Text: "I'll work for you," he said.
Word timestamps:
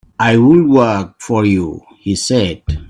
"I'll 0.19 0.63
work 0.67 1.13
for 1.19 1.45
you," 1.45 1.81
he 1.99 2.15
said. 2.15 2.63